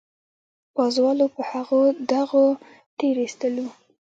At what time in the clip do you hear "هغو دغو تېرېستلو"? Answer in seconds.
1.51-3.65